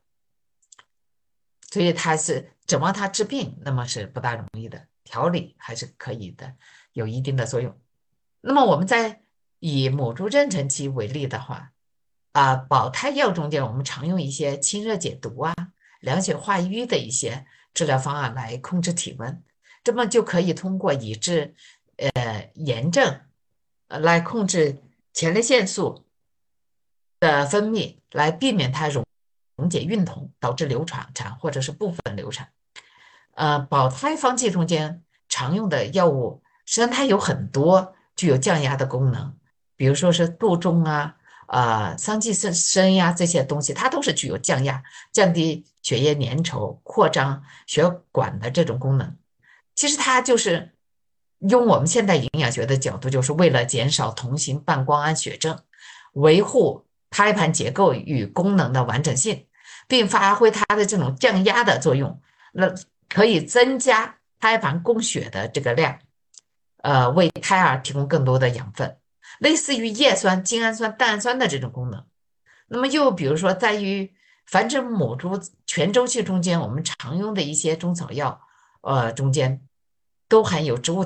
[1.69, 6.55] 所以它是指望它治病，那么是不大容易的，调理还是可以的，
[6.93, 7.77] 有一定的作用。
[8.39, 9.23] 那么我们在
[9.59, 11.73] 以母猪妊娠期为例的话，
[12.31, 15.53] 啊，保胎药中间我们常用一些清热解毒啊、
[15.99, 17.45] 凉血化瘀的一些。
[17.73, 19.43] 治疗方案来控制体温，
[19.83, 21.53] 这么就可以通过抑制
[21.97, 23.21] 呃炎症，
[23.87, 24.77] 呃来控制
[25.13, 26.05] 前列腺素
[27.19, 29.03] 的分泌，来避免它溶
[29.55, 32.49] 溶解孕酮，导致流产产或者是部分流产。
[33.33, 39.35] 呃，保胎方剂中间常用的药物，实际上它有很多具有降压的功能，
[39.75, 41.15] 比如说是杜仲啊、
[41.47, 49.15] 呃桑寄生呀这些东西，它都是具有降压、降低血液粘稠、扩张血管的这种功能。
[49.75, 50.75] 其实它就是
[51.39, 55.59] 用我们现代营养学的角度，就是为了减少同型半胱氨血症，
[56.13, 59.45] 维护胎盘结构与功能的完整性，
[59.87, 62.19] 并发挥它的这种降压的作用。
[62.53, 62.73] 那
[63.07, 65.99] 可以增加胎盘供血的这个量，
[66.81, 68.97] 呃，为胎儿提供更多的养分，
[69.39, 72.03] 类似于叶酸、精氨酸、蛋氨酸的这种功能。
[72.67, 74.11] 那么又比如说，在于
[74.45, 78.41] 繁殖母猪全周期中间，我们常用的一些中草药，
[78.81, 79.61] 呃，中间
[80.27, 81.05] 都含有植物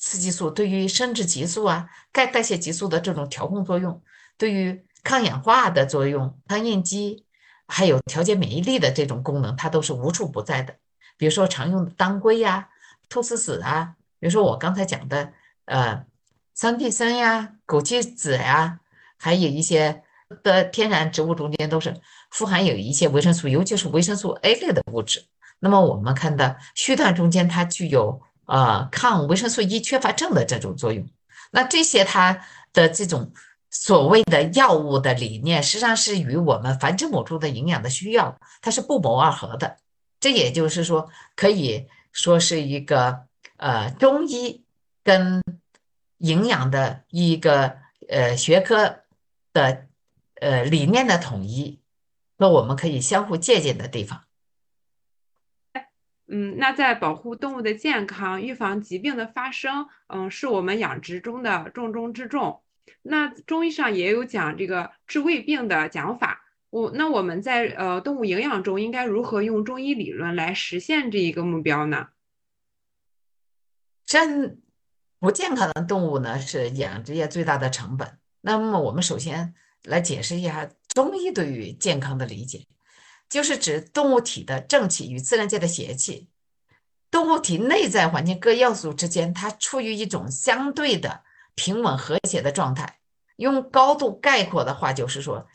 [0.00, 4.02] 雌激素，对于生殖激素啊、钙代谢激素的这种调控作用，
[4.38, 7.26] 对于抗氧化的作用、抗应激，
[7.66, 10.74] 还有调节免疫力的这种功能，它都是无处不在的。
[11.18, 12.70] 比如说常用的当归呀、
[13.10, 15.34] 菟丝子啊，比如说我刚才讲的，
[15.66, 16.06] 呃，
[16.54, 18.80] 桑寄生呀、枸杞子呀，
[19.18, 20.02] 还有一些
[20.42, 21.94] 的天然植物中间都是
[22.30, 25.26] 富含有一些维生素，尤其是维生素 A 类的物质。
[25.58, 31.08] 那么我们看到须断中间它具有呃抗维生素 E 缺乏症的这种作用。
[31.52, 33.32] 那这些它的这种
[33.70, 39.76] 所谓的药物的理念，实际上是与我们繁殖母猪的营养的需要，它是不谋而合的。
[40.18, 43.20] 这也就是说，可以说是一个
[43.56, 44.64] 呃中医
[45.04, 45.42] 跟
[46.18, 48.96] 营养的一个呃学科
[49.52, 49.86] 的
[50.40, 51.80] 呃理念的统一，
[52.36, 54.24] 那我们可以相互借鉴的地方。
[56.32, 62.60] 嗯，那在保护动物的健康、预防疾病的发生，嗯，是我们养殖中的重中之重。
[63.02, 66.46] 那中医上也有讲这个治胃病的讲法。
[66.70, 72.10] 我那我们在呃动物营养中应该如何用中医理论来实现这一个目标呢？
[74.06, 74.20] 这
[75.18, 78.18] 不健康的动物呢是养殖业最大的成本。
[78.40, 82.66] 那么我们首先来解释一下中医对于健康的理解，
[83.30, 86.28] 就是指动物体的正气与自然界的邪气，
[87.10, 91.22] 动物体内在环境各要素之间，它处于一种相对的
[91.54, 92.98] 平稳和谐的状态。
[93.36, 95.48] 用高度概括的话，就是说。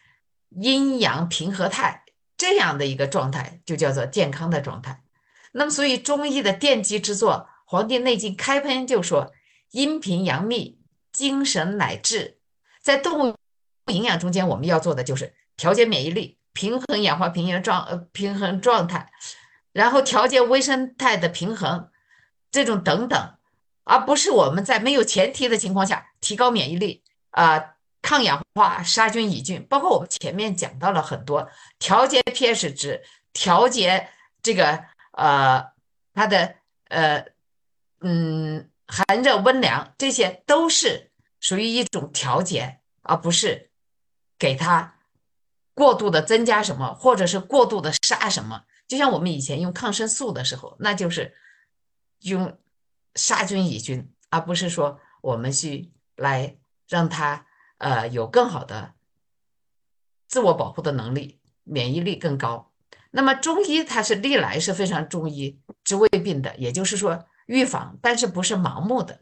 [0.57, 2.05] 阴阳平和态
[2.37, 5.03] 这样的一个状态，就叫做健康的状态。
[5.51, 9.33] 那么，所以中医的奠基之作《黄帝内经》开篇就说
[9.71, 10.79] ：“阴平阳秘，
[11.11, 12.39] 精神乃治。”
[12.81, 13.35] 在动物
[13.91, 19.11] 营养中间，我们要做的就是调节免疫力，平衡氧化平衡状呃平衡状态，
[19.71, 21.91] 然后调节微生态的平衡，
[22.49, 23.35] 这种等等，
[23.83, 27.73] 而不是我们在没有前提的情况下提高免疫力啊。
[28.07, 33.01] 抗氧化、杀菌抑菌，包括我们前面讲到了很多调节 pH 值、
[33.33, 34.07] 调节
[34.43, 35.71] 这个呃
[36.13, 36.53] 它的
[36.89, 37.25] 呃
[38.01, 43.71] 嗯寒热温凉，这些都是属于一种调节，而不是
[44.37, 44.94] 给它
[45.75, 48.63] 过度的增加什么，或者是过度的杀什么。
[48.87, 51.35] 就像我们以前用抗生素的时候，那就是
[52.21, 52.57] 用
[53.13, 56.57] 杀菌抑菌，而不是说我们去来
[56.89, 57.45] 让它。
[57.77, 58.93] 呃，有更好的
[60.29, 62.71] 自我保护的能力，免疫力更高。
[63.11, 69.19] 那么中医它是历来是非常中医治胃病的，也就是说预防，但是不是盲目的，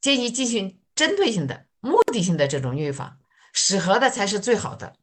[0.00, 3.18] 建议进行针对性的、目的性的这种预防，
[3.52, 4.96] 适合的才是最好的。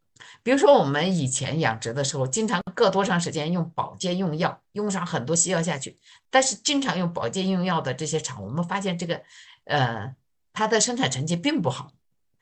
[0.43, 5.97] 比如说我们以前养殖的时候，经常隔多长时间用保健用药，用上很多西药下去，
[6.29, 9.21] 但是经常用保健用药的这些厂，我们发现这个
[9.63, 10.13] 呃
[10.51, 11.93] 它的生产成绩并不好。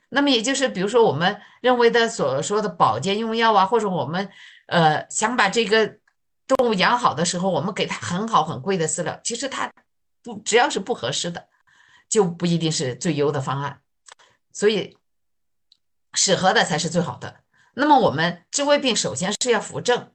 [0.10, 4.30] 那么也就是，比如说我们认为的所说的保健用药啊，或者我们
[4.66, 6.00] 呃想把这个
[6.48, 9.72] 动物养好的时候，我们给它很好很贵的饲料，其实它
[10.24, 11.48] 不只要是不合适的，
[12.10, 13.80] 就不一定是最优的方案。
[14.52, 14.98] 所以
[16.14, 17.40] 适合的才是最好的。
[17.74, 20.12] 那么我们治胃病，首先是要扶正，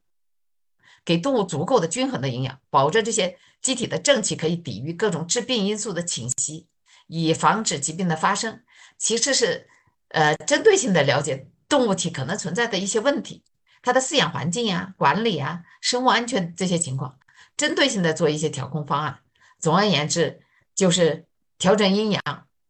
[1.05, 6.66] 给动物足够的均衡的营养，保证这些机体的正气可以抵御各种致病因素的侵袭，
[7.07, 8.63] 以防止疾病的发生。
[8.98, 9.69] 其次是。
[10.11, 13.42] 呃，针对性的了解动物体可能存在的一些问题，
[13.83, 17.19] 它的饲养环境呀、管理啊、生物安全这些情况，
[17.57, 19.19] 针对性的做一些调控方案。
[19.59, 20.40] 总而言之，
[20.77, 21.27] 就是
[21.59, 22.23] 调整阴阳，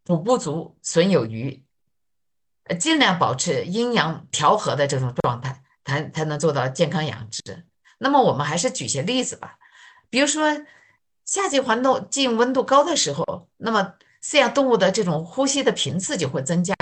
[0.02, 1.62] 补不足，损有余，
[2.74, 7.64] 尽量保持阴阳调和的这种状态，才才能做到健康养殖。
[7.98, 9.58] 那么我们还是举些例子吧，
[10.10, 10.64] 比如说
[11.24, 16.74] 夏季环境温度高的时候，那么饲养动物的这种呼吸的频次就会增加。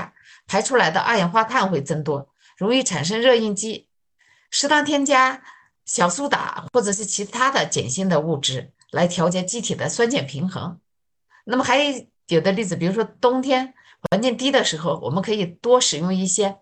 [0.47, 2.29] 排出来的二氧化碳会增多，
[2.59, 3.89] 容易产生热应激。
[4.51, 5.43] 适当添加
[5.87, 10.79] 小苏打或者是其他的碱性的物质来调节机体的酸碱平衡。
[11.45, 13.75] 那么还有的例子，比如说冬天
[14.11, 16.59] 环境低的时候，我们可以多使用一些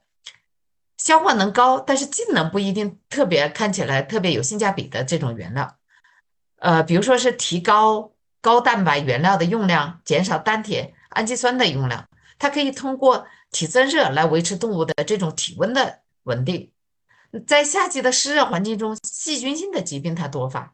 [0.97, 5.77] 消化能高，但是技能不一定特别看起来特别有性价比的这种原料。
[6.57, 12.09] 呃，比如说是提高高蛋白原料的用量，减少单铁、氨基酸的用量，
[12.39, 16.71] 它可以通过体增热来维持动物的这种体温的稳定。
[17.47, 20.73] 在夏季的湿热环境中，细菌性的疾病它多发，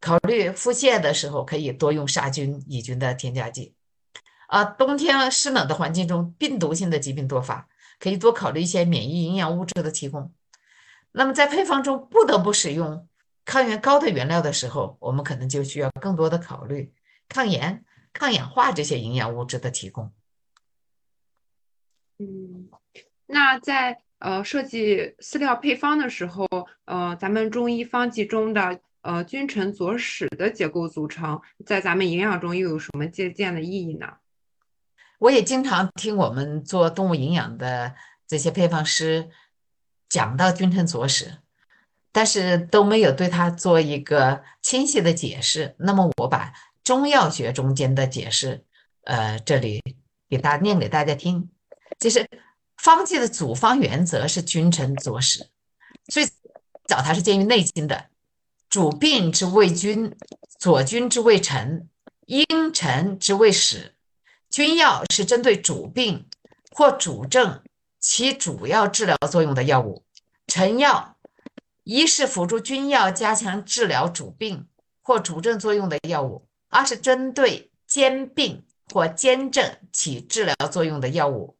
[0.00, 3.74] 考虑腹泻的时候可以多用杀菌抑菌的添加剂。
[4.52, 7.66] 啊，冬天湿冷的环境中，病毒性的疾病多发，
[7.98, 10.30] 可以多考虑一些免疫营养物质的提供。
[11.12, 13.08] 那么在配方中不得不使用。
[13.46, 16.92] 抗原高的原料的时候，我们可能就需要更多的考虑
[17.30, 17.82] 抗炎、
[18.12, 20.12] 抗氧化这些营养物质的提供。
[22.18, 22.68] 嗯，
[23.24, 26.46] 那在呃设计饲料配方的时候，
[26.84, 34.18] 呃，咱们中医方剂中的呃君臣佐使的结构组成，在咱们营养中又有什么借鉴的意义呢？
[35.22, 37.94] 我也经常听我们做动物营养的
[38.26, 39.30] 这些配方师
[40.08, 41.38] 讲到君臣佐使。
[42.14, 45.74] 但是都没有对它做一个清晰的解释。
[45.78, 46.52] 那么我把
[46.84, 48.66] 中药学中间的解释，
[49.04, 49.82] 呃，这里
[50.28, 51.48] 给大家念给大家听。
[51.98, 52.28] 就是
[52.76, 55.46] 方剂的组方原则是君臣佐使，
[56.04, 56.26] 最
[56.84, 58.06] 早它是建于《内经》的，
[58.68, 60.14] 主病之谓君，
[60.58, 61.88] 佐君之谓臣，
[62.26, 62.44] 因
[62.74, 63.94] 臣之谓使。
[64.52, 66.28] 君药是针对主病
[66.72, 67.62] 或主症
[67.98, 70.04] 起主要治疗作用的药物，
[70.46, 71.16] 臣药。
[71.84, 74.68] 一是辅助君药加强治疗主病
[75.02, 81.56] 或主症作用的药物；二是针对兼病或兼症起治疗作用的药物。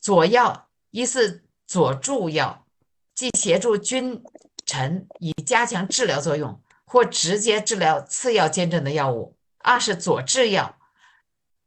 [0.00, 2.64] 佐药一是佐助药，
[3.12, 4.22] 即协助君
[4.64, 10.78] 臣以加强治疗作用或直接治疗次要兼症的药物；二是佐治药，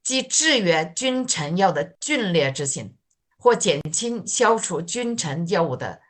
[0.03, 2.95] 即制约君臣药的峻烈之性
[3.37, 6.01] 或减轻消除君臣药物的。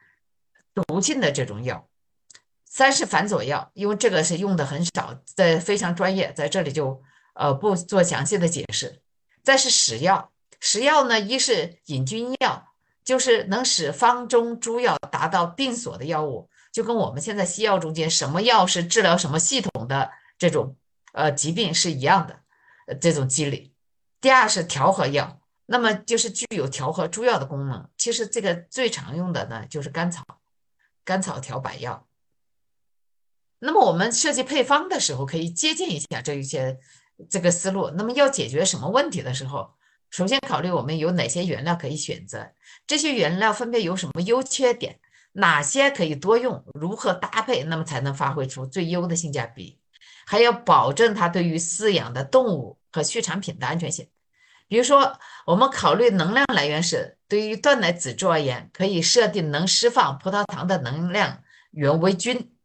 [0.87, 1.87] 毒性的这种药，
[2.65, 6.99] 三是反佐药，因为这个是用的很少，在非常专业，在这里就
[7.35, 8.99] 呃不做详细的解释。
[9.43, 12.69] 再是使药，使药呢，一是引君药，
[13.03, 20.75] 就是能使方中诸药达到定所的药物，就跟我们现在西药中间什么药是治疗什么系统的这种
[21.13, 22.39] 呃疾病是一样的，
[22.87, 23.72] 呃这种机理。
[24.23, 27.89] 第二是调和药，那么就是具有调和诸药的功能。
[27.97, 30.23] 其实这个最常用的呢就是甘草。
[31.03, 32.07] 甘草调百药，
[33.59, 36.79] 那么我们设计配方的时候可以借鉴一下这一些
[37.29, 37.89] 这个思路。
[37.89, 39.73] 那么要解决什么问题的时候，
[40.09, 42.53] 首先考虑我们有哪些原料可以选择，
[42.87, 45.01] 这些原料分别有什么优缺点，
[45.33, 49.77] 哪些可以多用，如何搭配，那么才能发挥出最优的性价比，
[50.25, 54.07] 还要保证它对于饲养的动物和畜产品的安全性。
[54.69, 62.55] 比如说，我们考虑能量来源是，对于断奶仔猪而言，可以设定能释放葡萄糖的能量源为菌，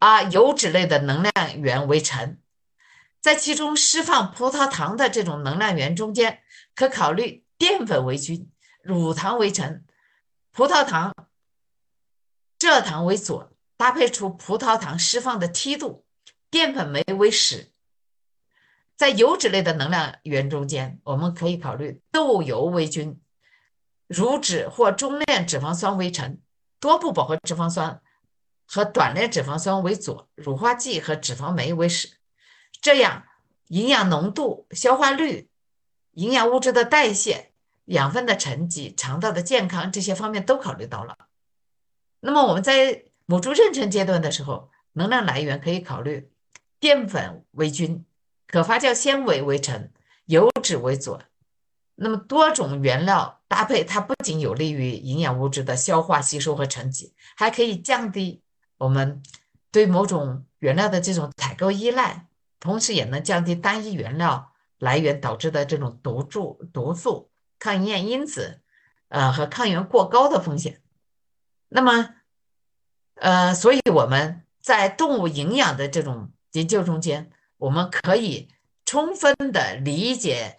[0.00, 2.40] 而油脂类的能量源为尘。
[3.20, 6.40] 在其中释放葡萄糖的这种能量源中间，
[6.74, 8.50] 可考虑淀粉为菌，
[8.82, 9.84] 乳糖为尘，
[10.52, 11.14] 葡萄糖、
[12.58, 16.04] 蔗糖为佐，搭配出葡萄糖释放的梯度，
[16.50, 17.72] 淀粉酶为使。
[18.96, 23.20] 在油脂类的能量源中间，我们可以考虑豆油为君，
[24.06, 26.40] 乳脂或中链脂肪酸为臣，
[26.80, 28.00] 多不饱和脂肪酸
[28.66, 32.16] 和短链脂肪酸为佐，乳化剂和脂肪酶为使。
[32.80, 33.24] 这样，
[33.68, 35.50] 营养浓度、消化率、
[36.12, 37.52] 营养物质的代谢、
[37.84, 41.18] 养分的沉积、肠道的健康这些方面都考虑到了。
[42.20, 46.30] 那么我们在母猪妊娠阶段的时候，能量来源可以考虑
[46.80, 48.06] 淀粉为君。
[48.46, 49.90] 可发酵纤维为成，
[50.26, 51.20] 油脂为佐。
[51.98, 58.42] 那么多种原料搭配，它不仅有利于营养物质的消化吸收和沉积，还可以降低
[58.76, 59.22] 我们
[59.72, 62.26] 对某种原料的这种采购依赖，
[62.60, 68.60] 同时也能降低单一原料来源导致的这种毒素、毒素、抗营养因子，
[69.08, 70.82] 呃和抗原过高的风险。
[71.70, 72.14] 那么，
[73.14, 77.30] 呃，所以我们在动物营养的这种研究中间。
[77.58, 78.48] 我们可以
[78.84, 80.56] 充分的理解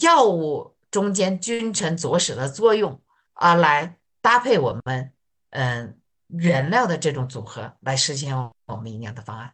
[0.00, 3.00] 药物中间君臣佐使的作用，
[3.34, 5.12] 啊来搭配我们
[5.50, 9.52] 嗯原料的这种组合，来实现我们营养的方案。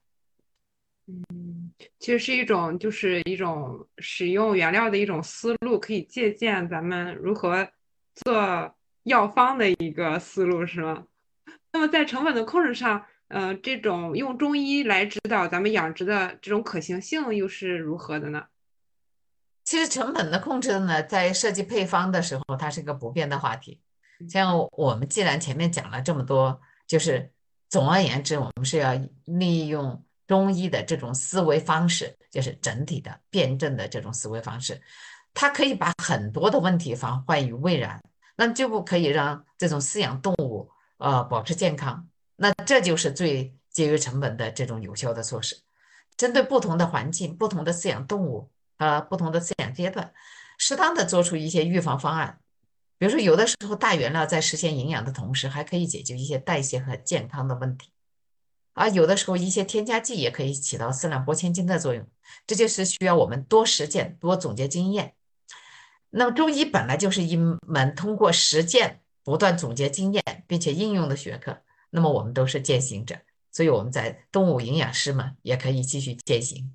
[1.07, 7.69] 嗯，其实是一种就是一种使用原料的一种思路，可以借鉴咱们如何
[8.15, 11.05] 做药方的一个思路，是吗？
[11.73, 13.05] 那么在成本的控制上。
[13.31, 18.47] 呃，这种用中医来指导咱们养殖的这种可行性又是如何的呢？
[19.63, 23.81] 其实成本的控制呢，在设计配方的时候，它是一个不变的话题。
[24.29, 27.33] 像我们既然前面讲了这么多，就是
[27.69, 34.83] 总而言之，我们是要利用中医的这种思维方式，就是整体的辩证的这种思维方式，
[35.33, 38.03] 它可以把很多的问题防患于未然，
[38.35, 40.69] 那就不可以让这种饲养动物
[40.99, 42.09] 呃保持健康，
[42.43, 45.61] 那这就是最节约成本的这种有效的措施。
[46.17, 50.15] 针对不同的环境、不同的饲养动物啊、不同的饲养阶段，
[50.57, 52.41] 适当的做出一些预防方案。
[52.97, 57.91] 比如说，有的时候大原料在实现营养的同时，还可以解决一些代谢和健康的问题。
[58.73, 62.07] 啊，有的时候一些添加剂也可以起到四两拨千斤的作用。
[62.47, 65.13] 这就是需要我们多实践、多总结经验。
[66.09, 71.59] 那么，中医本来就是一门通过实践不断总结经验并且应用的学科。
[71.91, 73.17] 那么，我们都是践行者。
[73.53, 76.73] 所以我们在动物营养师们也可以继续践行。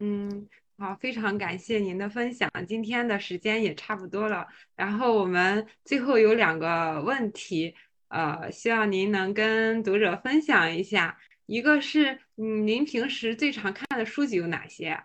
[0.00, 2.50] 嗯，好，非常感谢您的分享。
[2.68, 7.74] 今天的时间也差不多了，然后我们最后有两个问题，
[8.08, 11.18] 呃，希望您能跟读者分享一下。
[11.46, 15.02] 一个是，嗯，您平时最常看的书籍有哪些？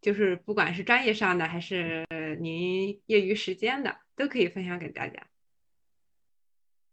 [0.00, 2.06] 就是不管是专业上的还是
[2.40, 5.26] 您业余时间的，都可以分享给大家。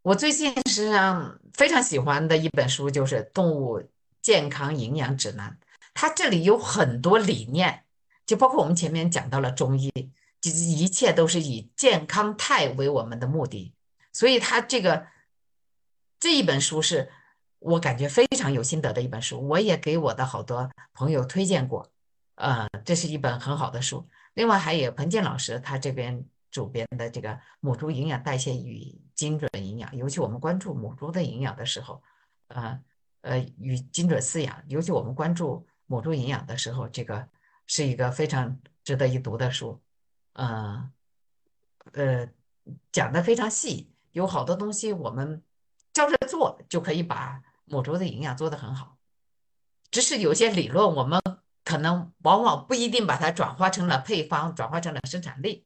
[0.08, 3.84] 我最近实际上非常喜欢的一本书就是《动物
[4.22, 5.52] 健康营养指南》，
[5.94, 7.84] 它这里有很多理念，
[8.26, 9.92] 就包括我们前面讲到了中医，
[10.40, 13.74] 就是一切都是以健康态为我们的目的，
[14.14, 15.08] 所以它这个
[16.22, 17.12] 这一本书是
[17.60, 21.86] 我感觉非常有心得的一本书，我也给我的好多朋友推荐过，
[22.36, 24.08] 呃，这是一本很好的书。
[24.36, 26.24] 另外还有彭健老师他这边。
[26.50, 32.02] 主编的这个母猪营养代谢与精准营养，尤其我们关注母猪的营养的时候，
[32.48, 32.80] 呃
[33.22, 37.28] 呃与精准饲养，尤其我们关注母猪营养的时候，这个
[37.66, 39.82] 是一个非常值得一读的书，
[40.34, 40.90] 呃
[41.94, 42.30] 呃
[42.92, 45.44] 讲的非常细，有好多东西我们
[45.92, 48.98] 照着做就可以把母猪的营养做得很好，
[49.90, 51.20] 只是有些理论我们
[51.66, 55.66] 可能往往不一定把它转化成了配方，转化成了生产力。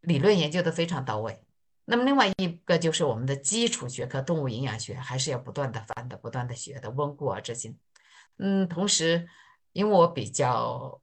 [0.00, 1.44] 理论研究的非常到位，
[1.84, 7.76] 那么另外一个就是我们的基础学科动物营养学，还是要不断的翻的，不断的学的，温故而知新。
[8.38, 9.28] 嗯，同时，
[9.72, 11.00] 因为我比较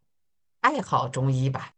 [0.61, 1.73] 爱好中医吧，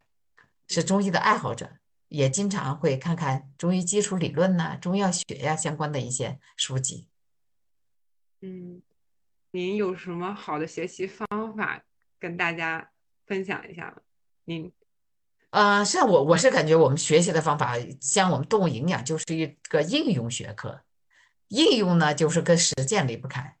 [0.68, 1.78] 是中医的爱好者，
[2.08, 7.08] 也经常会看看中医基础理论呐、中药学呀相关的一些书籍。
[8.40, 8.82] 嗯，
[9.50, 11.26] 您有什么好的学习方
[11.56, 11.84] 法
[12.18, 12.90] 跟大家
[13.26, 13.96] 分享一下吗？
[14.44, 14.72] 您？
[15.52, 20.80] 呃，像我我是感觉我们学习的方法，像我们动物营养就是一个应用学科，
[21.48, 23.54] 应用呢就是跟实践离不开。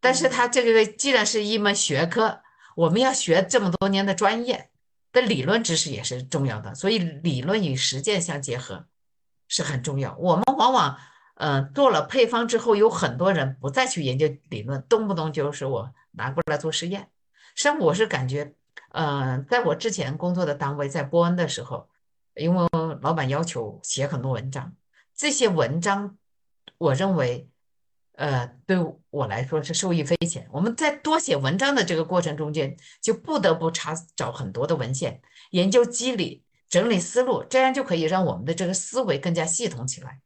[0.00, 2.40] 但是它这个既然是一门学科，
[2.74, 4.70] 我们要学这么多年的专业
[5.12, 8.86] 的理论知识也是重要的，所以理论与实践相结合
[9.46, 10.16] 是很重要。
[10.18, 10.98] 我们往往
[11.36, 17.08] 嗯做了配方之后，有很多人不再去研究理论，动不动就是我拿过来做实验。
[17.54, 18.56] 实际上我是感觉。
[18.98, 21.86] 嗯，在我之前工作的单位，在波恩的时候，
[22.34, 22.66] 因为
[23.02, 24.74] 老板要求写很多文章，
[25.14, 26.16] 这些文章，
[26.78, 27.46] 我认为，
[28.12, 28.78] 呃，对
[29.10, 30.48] 我来说是受益匪浅。
[30.50, 35.20] 我们在多写文章的这个过程中间，就不得不查找很多的文献，
[35.50, 40.22] 研究机理，整理思路，这样就可以让我们的这个思维更加系统起来。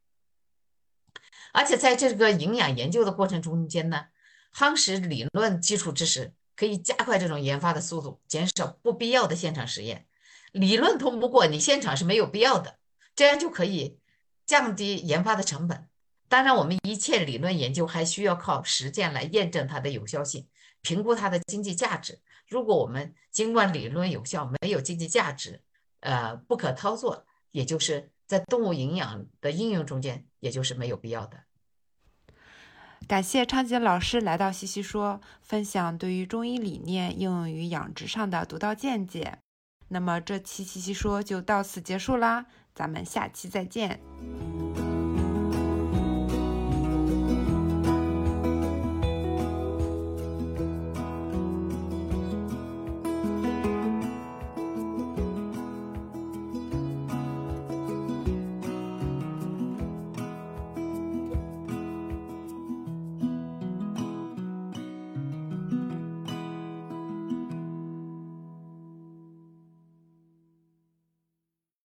[1.51, 4.05] 而且在这个营养研究的过程中间呢，
[4.55, 6.31] 夯实理论基础知识。
[6.61, 10.05] 可以加快这种研发的速度，减少不必要的现场实验。
[10.51, 12.77] 理论通不过，你现场是没有必要的，
[13.15, 13.97] 这样就可以
[14.45, 15.89] 降低研发的成本。
[16.29, 20.47] 当然，我们一切理论研究还需要靠实践来验证它的有效性，
[20.83, 22.19] 评估它的经济价值。
[22.47, 25.63] 如果我们尽管理论有效，没有经济价值，
[26.01, 31.39] 呃，不可操作，也就是在动物营养的应用中间，也就是没有必要的。
[33.07, 39.39] 感谢昌吉老师来到西西说，分享对于中医理念应用于养殖上的独到见解。
[39.89, 43.99] 那么这期西西说就到此结束啦，咱们下期再见。